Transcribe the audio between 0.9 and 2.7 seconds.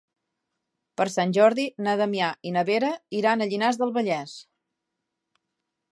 Per Sant Jordi na Damià i na